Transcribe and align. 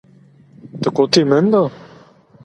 Ti 0.81 0.89
kotî 0.95 1.21
menda? 1.31 1.63